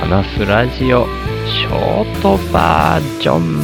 [0.00, 1.04] 話すラジオ
[1.46, 3.60] ショートバージョン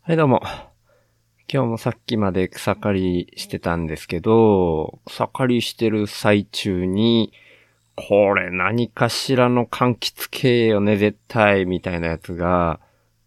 [0.00, 0.40] はいどうも。
[1.52, 2.92] 今日もさっきまで草刈
[3.26, 7.34] りしてたんですけど草刈りしてる最中に
[7.94, 12.80] これ何かしらの柑橘系よね絶対みたいなやつが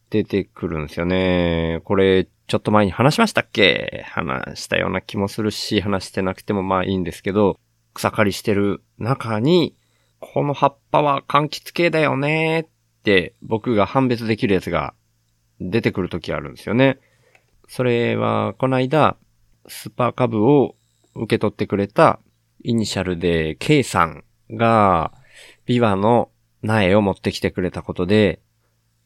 [0.10, 1.82] 出てくるんですよね。
[1.84, 4.04] これちょっと前に話しましたっけ？
[4.08, 7.60] 話したような気もするし、話してなくてもまあいいんですけど、
[7.94, 9.76] 草刈りしてる中に、
[10.20, 12.68] この葉っぱは柑橘系だよねっ
[13.04, 14.94] て僕が判別できるやつが
[15.62, 17.00] 出てくるときあるんですよね。
[17.68, 19.16] それは、この間、
[19.68, 20.76] スーパー株を
[21.14, 22.20] 受け取ってくれた
[22.64, 25.14] イニシャルで K さんが
[25.66, 26.32] ビワの
[26.64, 28.42] 苗を持ってきてくれたことで、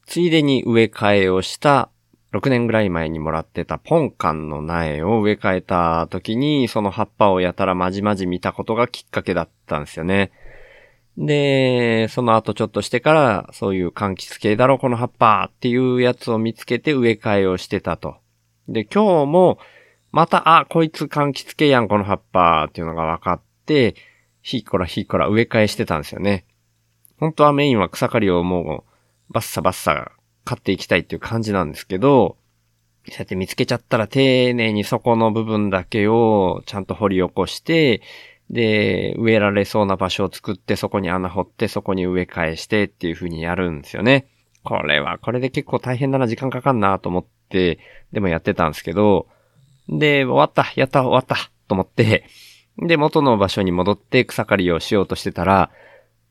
[0.06, 1.90] ついでに植え替えをした
[2.34, 10.32] 6年ぐらい前にもらってたポンカンの苗を植え替えた時に、その葉っぱをやたらまじまじ見たことがきっかけだったんですよね。
[11.16, 18.16] で、その後ちょっとしてから、そういう柑橘系だろ、この葉っぱっていうやつを見つけて植え替えをしてたと。
[18.68, 19.60] で、今日も、
[20.12, 23.96] また、あ、こいつ柑橘系やん、この葉っぱっていうのが分かって、
[24.42, 26.46] ひっこらひっこら植え替えしてたんですよね。
[27.20, 28.93] 本当はメインは草刈りをもう、
[29.30, 30.12] バッサバッサ
[30.46, 32.38] 買っていきたいっていう感じなんですけど、
[33.08, 38.02] そうやって見つけちゃったら丁寧にそこの部分だけをちゃんと掘り起こして、
[38.50, 44.28] で、植えられそうな場所を作ってそこに穴掘ってそこに植え替えしてっていう風にやるんですよね。
[44.64, 47.80] これはこれで結構大変だな、時間かかんなと思って、
[48.12, 49.28] でもやってたんですけど、
[49.90, 51.36] で、終わった、やった、終わった
[51.68, 52.26] と思って、
[52.78, 55.70] で、元の場所に戻って草刈りをしようとしてたら、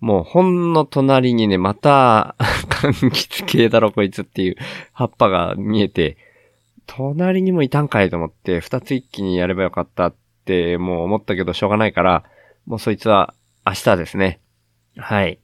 [0.03, 2.35] もうほんの隣にね、また、
[2.69, 4.57] 柑橘系だろこいつっていう
[4.93, 6.17] 葉っぱが見えて、
[6.87, 10.15] 隣にもいたんかいと思って、二つ一気にやればよかったっ
[10.45, 12.25] てもう思ったけどしょうがないから、
[12.67, 13.33] もうそいつは
[13.65, 14.41] 明日ですね。
[14.97, 15.35] はい。
[15.35, 15.39] っ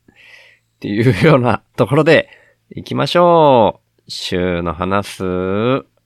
[0.81, 2.29] ていうようなところで、
[2.75, 4.11] 行きましょう。
[4.11, 5.23] 週の話す、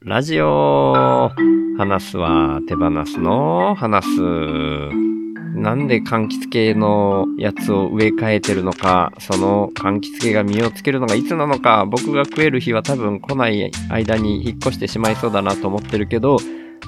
[0.02, 1.30] ラジオ。
[1.78, 5.21] 話すは手放すの話す。
[5.62, 16.38] なんで柑橘系のやつを植え替えてるのか、その柑橘系が実をつけるのがいつなのか、僕が食える日は多分来ない間に引っ越してしまいそうだなと思ってるけど、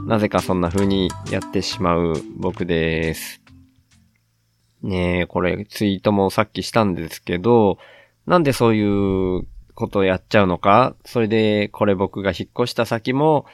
[0.08, 3.40] なぜかそんな風にやってしまう僕です。
[4.82, 7.78] ねえ、これツイートもさっきしたんですけど、
[8.26, 9.46] なんでそういう
[9.76, 13.46] ことをやっちゃうのか、それでこれ僕が引っ越した先も、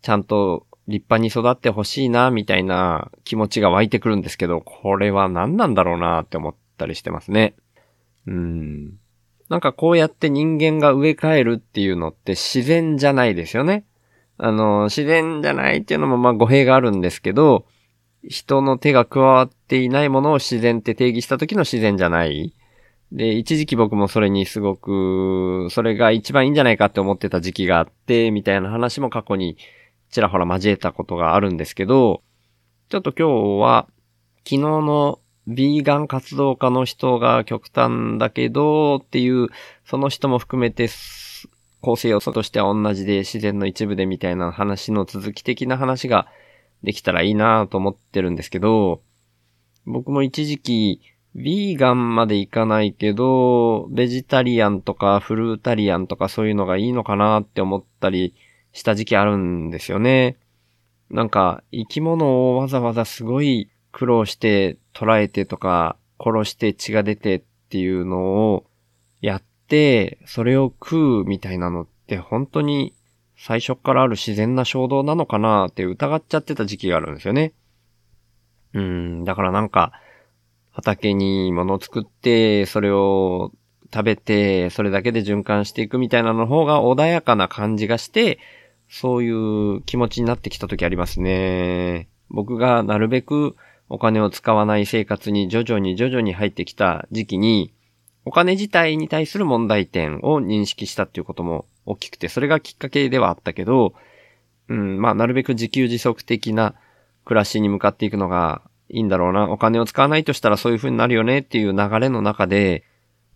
[0.00, 7.54] ちゃんと立派に育ってほしいな、みたいな気持ちが湧いてくるんですけど、これは何なんだろうなって思ったりしてますね。
[8.26, 8.98] うん。
[9.48, 13.84] なんかこうやって人間が植え替えるっていうのって自然じゃないですよね。
[14.36, 17.66] あの、自然じゃないっていうのもまあ語弊があるんですけど、
[18.22, 22.54] 人の手が加わっていないものを自然って定義した時の自然じゃない。
[23.12, 29.56] で、一時期僕もそれにすごく、それが一番いいんじゃないかって思ってた時期があって、みたいな話も過去に
[30.10, 32.22] ちらほら交えたことがあるんですけど、
[32.88, 33.86] ちょっと今日は、
[34.44, 39.48] 昨日のビーガン活動家の人が極端だけどっていう、
[39.84, 40.88] その人も含めて
[41.80, 46.26] 構成要素としては同じで自然の一部でみたいな話の続き的な話が
[46.82, 49.02] できたらいいなと思ってるんですけど、
[49.86, 51.00] 僕も一時期、
[51.34, 58.34] ビーガンまでいかないけど、ベジタリアンとかフルータリアンとかそういうのがいいのかなって思ったり
[58.72, 60.36] した時期あるんですよね。
[61.10, 68.20] なんか、生き物をわざわざすごい苦労して捉えてとか、殺して血が出てっていうの
[68.52, 68.66] を
[69.20, 72.94] やって、それを食うみたいなのって本当に
[73.36, 77.54] 最初からある自然な衝動なのかなって疑っちゃってた時期があるんですよね。
[78.74, 79.92] うん、だからなんか、
[80.70, 83.50] 畑に物を作って、それを
[83.92, 88.38] 食べて、それだけで循環していくみたいなの方が穏やかな感じがして、
[88.90, 92.08] そういう気持ちになってきた時ありますね。
[92.28, 93.56] 僕がなるべく
[93.88, 97.72] お金を使わない生活に徐々に徐々に入ってきた時期に、
[98.24, 103.94] お金自体に対する問題点を認識したっていうことも大きくて、それがきっかけではあったけど、
[104.68, 106.74] うん、まあ、なるべく自給自足的な
[107.24, 109.50] 暮らしに向かっていくのがいいんだろうな。
[109.50, 112.84] お金を使わないとしたらそういう風になるよねっていう流れの中で、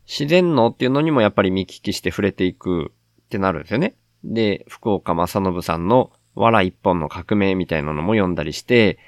[0.06, 2.92] 自然のっていうのにもやっぱり見聞きして触れていく
[3.24, 3.94] ってなるんですよね。
[4.24, 8.98] で、福岡正信さんの藁一本の革命みたいなのも読んだりして、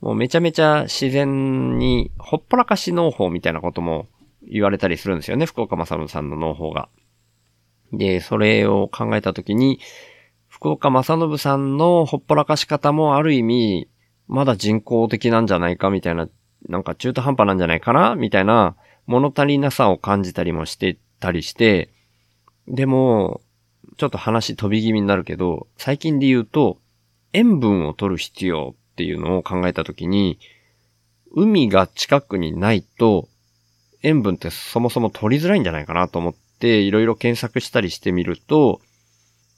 [0.00, 4.06] もうめちゃめちゃ自然にほっぽらかし農法みたいなことも
[4.42, 6.88] 言われたりするんですよね、福岡正信さんの農法が。
[7.92, 9.80] で、それを考えたときに、
[10.48, 13.88] 福岡正信さんのほっぽらかし方もある意味、
[14.28, 16.28] まだ人工的なんじゃないかみたいな
[16.68, 18.76] なんか中途半端なんじゃないかなみたいな
[19.06, 21.90] 物足りなさを感じたりもしてたりして、
[22.68, 23.40] でも、
[23.96, 26.78] ちょっと話飛び気味になるけど、最近で言うと、
[27.32, 30.38] 塩分を取る必要っていうのを考えたときに、
[31.32, 33.28] 海が近くにないと、
[34.02, 38.80] 塩分ってそもそも取りづらいんじゃないかなと思って、いろいろ検索したりしてみると、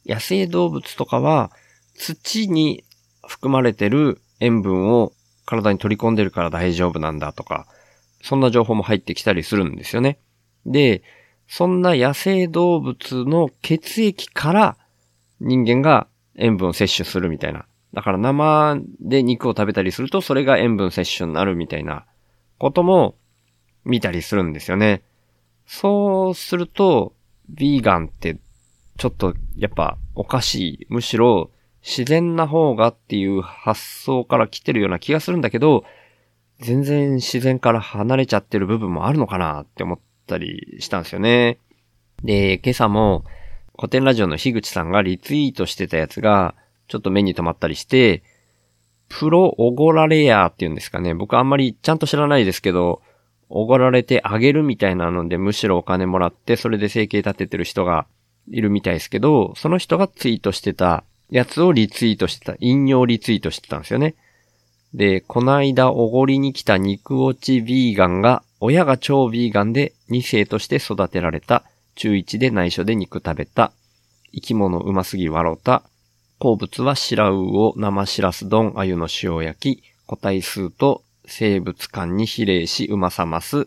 [0.04, 1.50] 野生動物とかは、
[1.94, 2.84] 土に
[3.26, 5.12] 含まれてる塩分を
[5.44, 7.66] 体に取り込んでるから大丈夫なんだとか、
[8.22, 10.18] そんな情報も入ってきたりするんですよね。
[10.66, 11.02] で、
[11.54, 14.76] そんな野生動物の血液から
[15.38, 17.66] 人間が塩分を摂取するみたいな。
[17.92, 22.06] だから生で肉を食べたりするとそれが塩分摂取になるみたいな
[22.56, 23.16] ことも
[23.84, 25.02] 見たりするんですよね。
[25.66, 27.12] そうすると、
[27.54, 28.38] ヴィーガンって
[28.96, 30.86] ちょっとやっぱおかしい。
[30.88, 31.50] むしろ
[31.82, 35.84] 自然な方がっていう発想から来てるような気がするんだけど、
[36.60, 41.58] 全然自然から離れちゃってる部分もあるのかなって思ってたりしたんですよね。
[42.24, 43.24] で、今朝も
[43.76, 46.54] 古典ラジオの樋口さんがリツイートしてたやつが
[46.88, 48.22] ちょっと目に留まったりして、
[49.08, 51.14] プロオゴラレアっていうんですかね。
[51.14, 53.02] 僕あんまりちゃんと知らないですけど、
[53.54, 58.06] おごられてあげるみたいなので、むしろお金もらって、それで生計立ててる人が
[58.50, 64.14] いるみたいですけど、その人がツイートしてたやつをリツイートしてた、引用リツイートしてたんですよね。
[64.94, 71.64] で、こないだおごりに来た肉落ちビーガンが、親が超ビーガンで2世として育てられた、
[71.96, 73.72] 中1で内緒で肉食べた、
[74.32, 75.82] 生き物うますぎ笑った、
[76.38, 83.62] 好物は白魚生しらす丼、鮎の塩焼き、個体数と生物間に比例しうまさます。
[83.62, 83.64] っ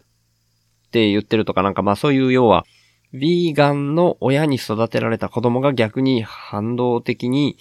[0.92, 2.66] て言ってるとかなんかまあそういう要は、
[3.14, 7.58] ヴィーガンの親に育てられた子供が逆に反動的に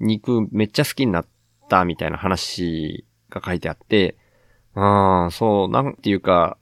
[0.00, 1.26] 肉めっちゃ好きになっ
[1.70, 4.16] たみたいな話が書いてあって、
[4.74, 6.58] ああ、そう、なんていうか、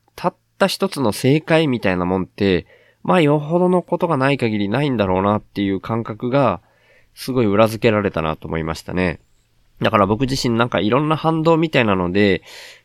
[0.62, 2.66] った一つの正解みたいなもんって、
[3.02, 6.60] まあよほどのことがない限りないんだろうなっていう感覚が、
[7.14, 9.20] すごい裏付けられたなと思いましたね。
[9.80, 12.42] だから僕自身なんかいろんな反動みたいなので、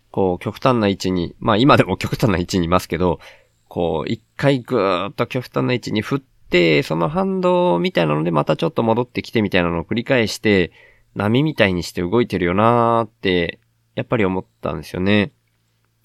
[0.09, 3.19] こう極端な位置に、まあ今でも極端な位置にいますけど、
[3.67, 10.71] こう一回ぐーっと極端な位置に振って、その反動みたいなのでまたちょっと戻ってきてみたいなのを繰り返して、
[11.13, 13.59] 波みたいにして動いてるよなーって、
[13.95, 15.31] やっぱり思ったんですよね。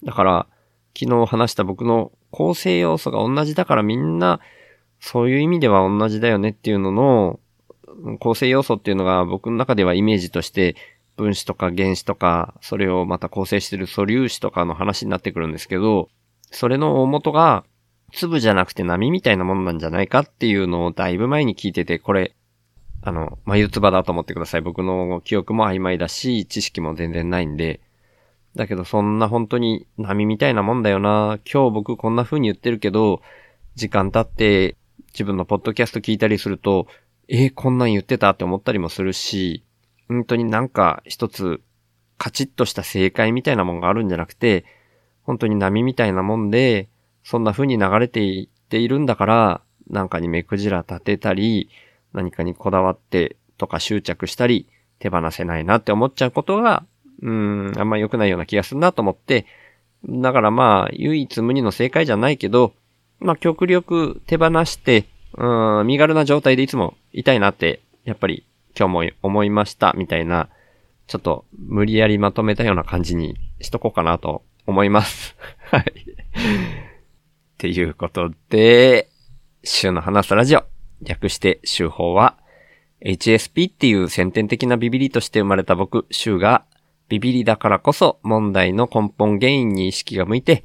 [0.03, 0.47] だから、
[0.97, 4.39] 昨日話した僕の構成要素が同じだからみんな、
[4.99, 7.39] そういう意味では同じだよねっていうのの、
[8.19, 10.75] 構成要素っていうのが僕の中ではイメージとして
[11.15, 16.09] 分子とか原子とか、それをまた構成してる素粒子とかの話になってくるんですけど、
[16.51, 17.63] それの大元が
[18.11, 22.35] 粒じゃなくて波みたいなものなんじゃないかっていうのをだいぶ前に聞いてて、これ、
[23.01, 24.61] あの、眉唾だと思ってください。
[24.61, 27.81] 僕の記憶も曖昧だし、知識も全然ないんで。
[28.55, 31.39] だけどそんな本当に波みたいなもんだよな。
[31.51, 33.21] 今日僕こんな風に言ってるけど、
[33.75, 34.77] 時間経って
[35.13, 36.87] 自分のポッドキャスト聞いたりすると、
[37.27, 39.63] えー、こんなん言ってたって思ったりもするし、
[40.07, 41.61] 本当になんか一つ
[42.17, 44.65] カチッとした正解みたいなもんがあるんじゃなくて、
[45.23, 46.89] 本当に波みたいなもんで、
[47.23, 51.69] そんな風に流れていっているんだから、なんかに目くじら立てたり、
[52.13, 54.67] 何かにこだわってとか執着したり、
[54.99, 56.85] 手放せないなって思っちゃうことが、
[57.21, 59.45] うん、あんま良くないような気がするなと思って、
[60.05, 62.73] だからまあ、唯一無二の正解じゃないけど、
[63.19, 65.05] まあ極力手放して、
[65.37, 68.45] うん、身軽な状態でいつもいたいなって、やっぱり
[68.77, 70.49] 今日も思いました、みたいな、
[71.07, 75.35] ちょっと無理やりまとめたような感じにしとこうかなと思います。
[75.71, 75.83] はい。
[75.83, 79.09] っていうことで、
[79.63, 80.63] 週の話すラジオ、
[81.01, 82.37] 略して週報は、
[83.05, 86.65] HSP っていう先天的なビビリとして生まれた僕、週が、
[87.13, 90.63] ビビリだからこそ問題の根本原因に意識が向いて、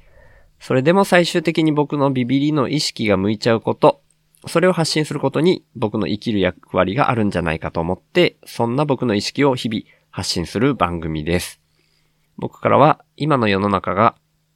[0.60, 4.00] それでも最終的に僕のビビリの意識が向いちゃうこと、
[4.46, 11.60] それを発信することに僕の生きる役割があるんじゃないかと思って、そんな僕の意識を日々発信する番組です。
[12.38, 14.14] 僕からは今の世の中が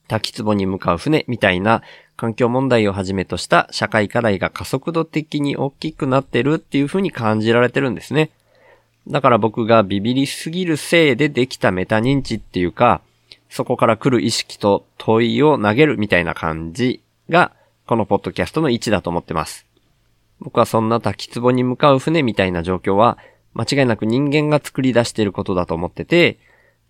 [0.08, 1.82] 滝壺に向かう船みたいな
[2.16, 8.30] 環境問題をはじめとした社会課題が加速度的に大きくなってるっていう風に感じられてるんですね。
[9.09, 13.00] だから僕がビビりすぎるせいでできたメタ認知っていうか、
[13.49, 17.52] そこから来る意識と問いを投げるみたいな感じが、
[17.87, 19.66] このポッドキャストの位置だと思ってます。
[20.40, 23.18] 僕はそんな滝壺に向かう船みたいな状況は、
[23.54, 26.38] 間違いなく人間が作り出していることだと思ってて、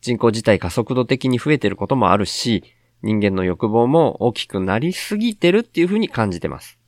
[0.00, 2.62] 人口自体加速度的に増えてることもあるし、
[3.02, 6.78] 人間の欲望も大きくなりすぎてるっていうふうに感じてます。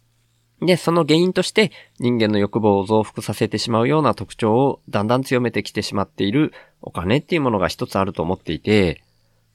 [0.63, 9.03] で、その原因として人間の欲望を増幅させてしまうような特徴をだんだん強めてきてしまっているお金っていうものが一つあると思っていて、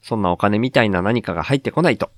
[0.01, 2.11] そんなお金みたいな何かが入ってこないと、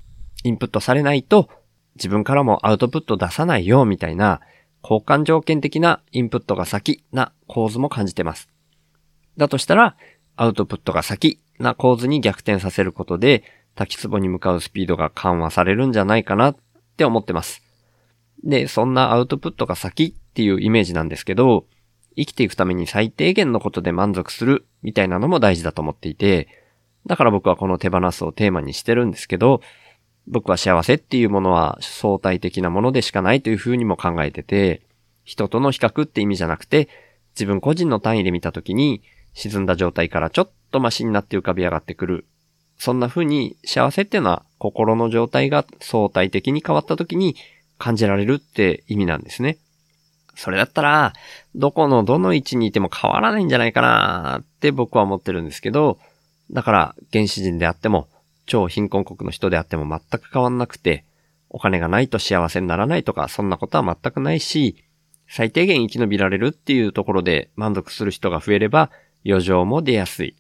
[0.43, 1.49] インプットされないと、
[1.95, 4.41] 自分からもアウトプット出さないよ、みたいな、
[4.83, 8.49] 交換条件的なインプットが先な構図も感じてます。
[9.37, 9.95] だとしたら、
[10.35, 13.43] アウトプットが先な構図に逆転させることで、
[13.75, 16.55] 滝壺に向かうスピードが緩和されるんじゃないかなっ
[16.97, 17.61] て思ってます。
[18.43, 21.65] で、そんなアウトプットが先っていうイメージなんですけど、
[22.15, 26.47] 生きていくために最低限のことで満足するみたいなのも大事だと思っていて、
[27.05, 29.61] だから僕はこの手放すをテーマにしてるんですけど、
[30.27, 34.81] 僕は幸せっていうものは相対的なものでしかないというふうにも考えてて、
[35.23, 36.89] 人との比較って意味じゃなくて、
[37.33, 39.01] 自分個人の単位で見たときに、
[39.33, 42.25] 沈んだ状態からちょっとマシになって浮かび上がってくる。
[42.77, 47.35] そんな風に幸せっていうのは心の状態が相対的に変わった時に
[47.81, 49.57] 感じられるって意味なんですね。
[50.35, 51.13] それだったら、
[51.55, 55.97] どこのどの位置にいても変わらないんじゃないかなって僕は思ってるんですけど、
[56.51, 58.07] だから原始人であっても、
[58.45, 61.05] 超貧困国の人であっても全く変わんなくて、
[61.49, 64.83] お金がないと幸せにならないとか、そんなことは全くないし、
[65.27, 68.91] 最低限生き延びられるっていうところで満足する人が増えれば、
[69.25, 70.35] 余剰も出やすい。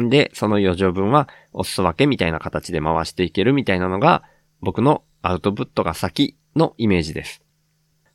[0.00, 4.24] んで、その余剰分はお裾分けみたいな形で回していけるみたいなのが、
[4.60, 7.42] 僕のアウトプットが先のイメージです。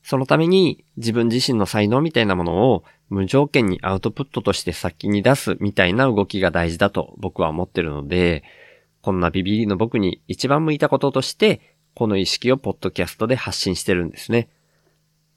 [0.03, 8.43] そのために自分自身の才能みたいなものを無条件にアウトプットとして先に出すみたいな動きが大事だと僕は思ってるので、
[9.01, 14.50] こんなビビリの僕に一番向いたこととして、この意識をポッドキャストで発信してるんですね。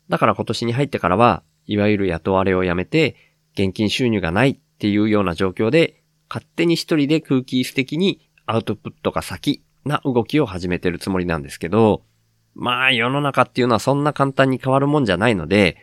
[0.08, 3.16] だから今年に入ってからは、いわゆる雇われをやめて、
[3.54, 12.02] 現金収入がないっていうような状況で、勝手に一人で空気質的にアウトプットが先な動きを始めてるつもりなんですけど、
[12.54, 15.76] まあ世の中っていうのはそんな簡単に変わるもんじゃないので、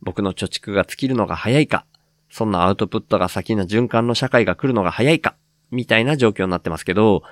[0.00, 1.84] 僕の貯蓄が尽きるのが早いか、
[2.30, 5.34] そんなアウトプットが先な循環の社会が来るのが早いか、
[5.70, 7.22] みたいな状況になってますけど、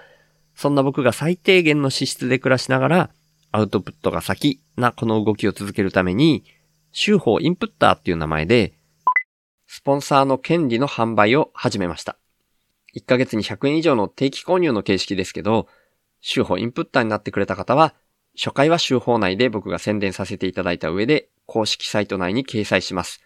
[0.55, 3.11] そんな僕が最低限の資質で暮らしながら、
[3.53, 6.45] アウトプットが先なこの動きを続けるために、
[6.93, 8.75] 週報インプッターっていう名前で、
[9.67, 12.17] スポンサーの権利の販売を始めました。
[12.97, 15.69] 1ヶ月に100円以上の定期購入の形式ですけど、
[16.21, 17.95] 週報インプッターになってくれた方は、
[18.37, 23.23] 初回は週報内で僕が宣伝させていただいた上で、公式サイト内に掲載します。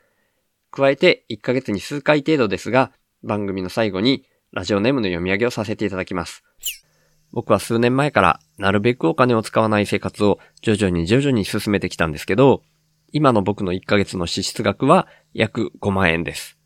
[0.71, 2.93] 加えて、1ヶ月に数回程度ですが、
[3.25, 6.45] 番組の最後にラジオネームの読み上げをさせていただきます。
[7.33, 12.63] 僕は数年前からなるべくお金を使わない生活を徐々に徐々に進めてきたんですけど、
[13.13, 16.57] 今の僕の1ヶ月の支出額は約5万円です。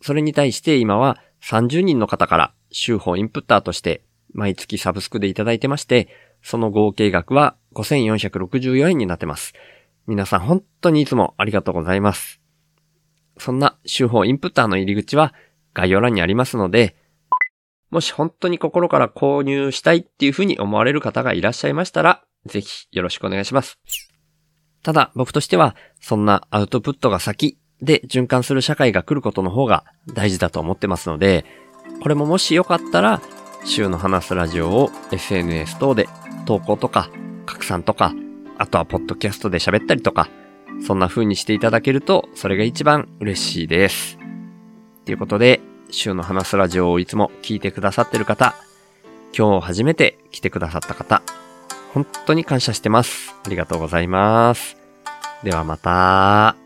[0.00, 6.08] それに対して今は30人の方から週報インプッターとして毎月サブスクでいただいてまして、
[6.42, 9.54] その合計額は5464円になってます。
[10.06, 12.40] 皆さん本当にいつもありがとうございます。
[13.38, 15.34] そんな週報インプッターの入り口は
[15.74, 16.96] 概要欄にありますので、
[17.90, 23.78] もし本当に心から購入したいっていうふうに思われる方がいらっしゃいましたら、ぜひよろしくお願いします。
[24.82, 31.44] ただ僕としては、そんなアウトプットが先で循環する社会が来ることの方が大事だと思ってますので、
[32.02, 33.20] これももしよかったら、
[33.64, 36.08] 週の話すラジオを SNS 等で
[36.46, 37.10] 投稿とか
[37.46, 38.14] 拡散とか、
[38.58, 40.28] あとはポッドキャストで喋ったりとか、
[40.86, 44.18] そんな風にしていただけると、それが一番嬉しいです。
[45.04, 48.54] ということで、週の話すラジオをいつも聞いてくださってる方、
[49.36, 51.22] 今日初めて来てくださった方、
[51.92, 53.34] 本当に感謝してます。
[53.44, 54.76] ありがとうございます。
[55.42, 56.61] ではまた。